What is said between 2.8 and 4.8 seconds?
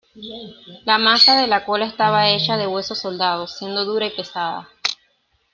soldados, siendo dura y pesada.